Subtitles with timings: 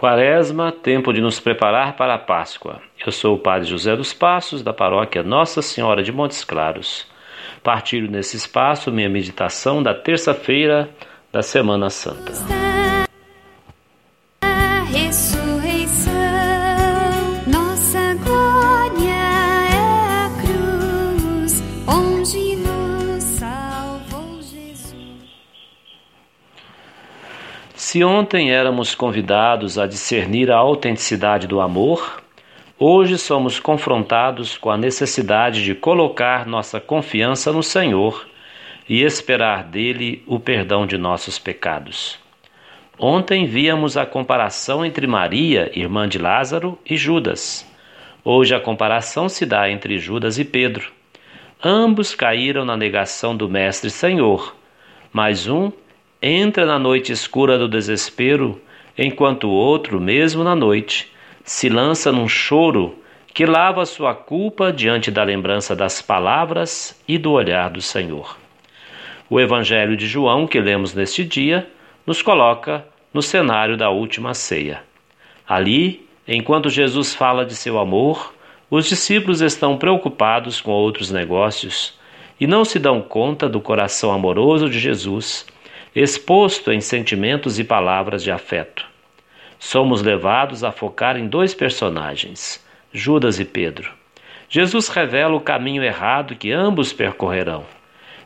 [0.00, 2.80] Quaresma, tempo de nos preparar para a Páscoa.
[3.04, 7.06] Eu sou o Padre José dos Passos, da paróquia Nossa Senhora de Montes Claros.
[7.62, 10.88] Partilho nesse espaço minha meditação da terça-feira
[11.30, 12.59] da Semana Santa.
[27.90, 32.22] Se ontem éramos convidados a discernir a autenticidade do amor,
[32.78, 38.28] hoje somos confrontados com a necessidade de colocar nossa confiança no Senhor
[38.88, 42.16] e esperar dele o perdão de nossos pecados.
[42.96, 47.68] Ontem víamos a comparação entre Maria, irmã de Lázaro, e Judas.
[48.24, 50.92] Hoje a comparação se dá entre Judas e Pedro.
[51.60, 54.54] Ambos caíram na negação do Mestre Senhor,
[55.12, 55.72] mas um
[56.22, 58.60] entra na noite escura do desespero,
[58.96, 61.10] enquanto o outro, mesmo na noite,
[61.44, 62.98] se lança num choro
[63.32, 68.36] que lava sua culpa diante da lembrança das palavras e do olhar do Senhor.
[69.30, 71.66] O Evangelho de João, que lemos neste dia,
[72.06, 74.82] nos coloca no cenário da última ceia.
[75.48, 78.34] Ali, enquanto Jesus fala de seu amor,
[78.70, 81.98] os discípulos estão preocupados com outros negócios
[82.40, 85.46] e não se dão conta do coração amoroso de Jesus
[85.94, 88.86] exposto em sentimentos e palavras de afeto.
[89.58, 93.90] Somos levados a focar em dois personagens, Judas e Pedro.
[94.48, 97.64] Jesus revela o caminho errado que ambos percorrerão.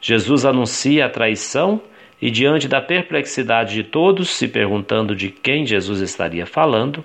[0.00, 1.80] Jesus anuncia a traição
[2.20, 7.04] e, diante da perplexidade de todos, se perguntando de quem Jesus estaria falando,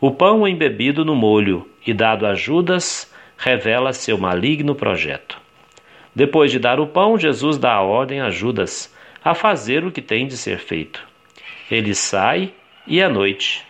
[0.00, 5.40] o pão embebido no molho e dado a Judas revela seu maligno projeto.
[6.14, 8.92] Depois de dar o pão, Jesus dá a ordem a Judas
[9.24, 11.06] a fazer o que tem de ser feito.
[11.70, 12.52] Ele sai
[12.86, 13.64] e à noite.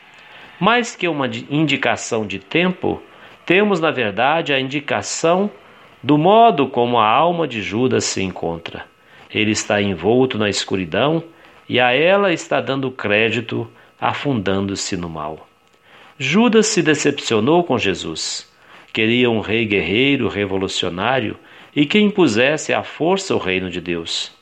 [0.59, 3.03] Mais que uma indicação de tempo,
[3.45, 5.51] temos na verdade a indicação
[6.03, 8.85] do modo como a alma de Judas se encontra.
[9.31, 11.23] Ele está envolto na escuridão
[11.69, 13.69] e a ela está dando crédito,
[14.01, 15.49] afundando-se no mal.
[16.19, 18.51] Judas se decepcionou com Jesus.
[18.93, 21.37] Queria um rei guerreiro, revolucionário
[21.75, 24.33] e que impusesse à força o reino de Deus.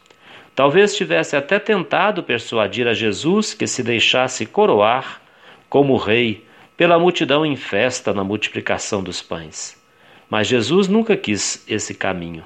[0.55, 5.23] Talvez tivesse até tentado persuadir a Jesus que se deixasse coroar
[5.69, 6.45] como rei
[6.77, 9.81] pela multidão em festa na multiplicação dos pães.
[10.29, 12.45] Mas Jesus nunca quis esse caminho.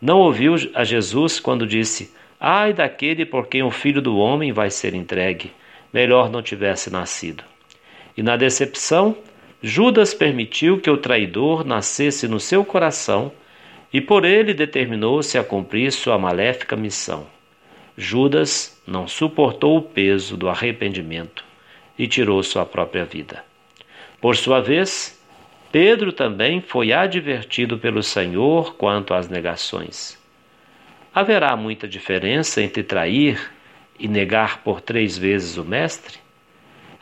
[0.00, 4.70] Não ouviu a Jesus quando disse: Ai daquele por quem o filho do homem vai
[4.70, 5.52] ser entregue,
[5.92, 7.44] melhor não tivesse nascido.
[8.16, 9.16] E na decepção,
[9.62, 13.30] Judas permitiu que o traidor nascesse no seu coração
[13.92, 17.26] e por ele determinou-se a cumprir sua maléfica missão.
[17.96, 21.44] Judas não suportou o peso do arrependimento
[21.98, 23.44] e tirou sua própria vida.
[24.20, 25.20] Por sua vez,
[25.72, 30.18] Pedro também foi advertido pelo Senhor quanto às negações.
[31.14, 33.50] Haverá muita diferença entre trair
[33.98, 36.18] e negar por três vezes o Mestre?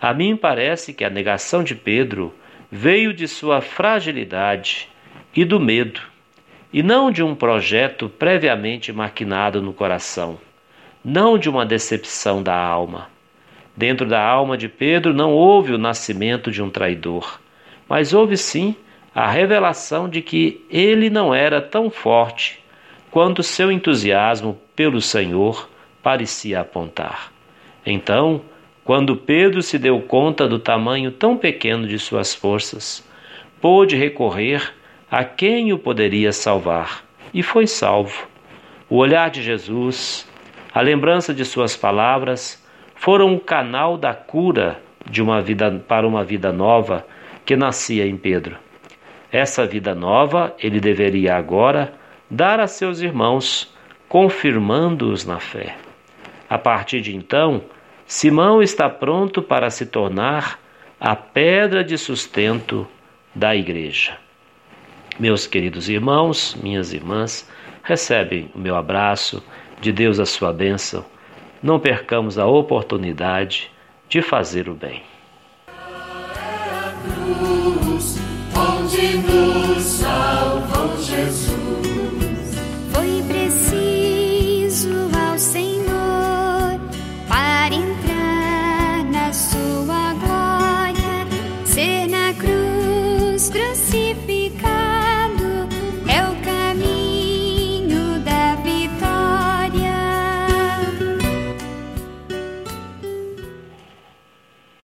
[0.01, 2.35] A mim parece que a negação de Pedro
[2.71, 4.89] veio de sua fragilidade
[5.35, 6.01] e do medo,
[6.73, 10.39] e não de um projeto previamente maquinado no coração
[11.05, 13.09] não de uma decepção da alma.
[13.77, 17.41] Dentro da alma de Pedro não houve o nascimento de um traidor,
[17.89, 18.75] mas houve sim
[19.15, 22.63] a revelação de que ele não era tão forte
[23.11, 25.69] quanto seu entusiasmo pelo Senhor
[26.03, 27.33] parecia apontar.
[27.87, 28.43] Então,
[28.85, 33.07] quando Pedro se deu conta do tamanho tão pequeno de suas forças,
[33.61, 34.75] pôde recorrer
[35.11, 38.27] a quem o poderia salvar e foi salvo.
[38.89, 40.29] O olhar de Jesus,
[40.73, 42.63] a lembrança de suas palavras
[42.95, 47.07] foram o canal da cura de uma vida para uma vida nova
[47.45, 48.57] que nascia em Pedro.
[49.33, 51.95] Essa vida nova ele deveria agora
[52.31, 53.75] dar a seus irmãos,
[54.09, 55.77] confirmando-os na fé.
[56.49, 57.63] A partir de então,
[58.07, 60.59] Simão está pronto para se tornar
[60.99, 62.87] a pedra de sustento
[63.35, 64.17] da igreja.
[65.19, 67.49] Meus queridos irmãos, minhas irmãs,
[67.83, 69.43] recebem o meu abraço
[69.81, 71.05] de Deus a sua bênção,
[71.63, 73.71] não percamos a oportunidade
[74.09, 75.03] de fazer o bem.
[78.55, 80.03] onde nos
[81.05, 81.68] Jesus.